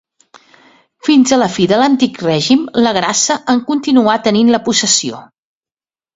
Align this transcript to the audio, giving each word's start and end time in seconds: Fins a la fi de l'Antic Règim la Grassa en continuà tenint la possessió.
Fins 1.09 1.33
a 1.35 1.37
la 1.41 1.49
fi 1.57 1.67
de 1.71 1.79
l'Antic 1.81 2.17
Règim 2.29 2.65
la 2.87 2.95
Grassa 2.99 3.39
en 3.55 3.63
continuà 3.69 4.19
tenint 4.31 4.53
la 4.57 4.63
possessió. 4.71 5.23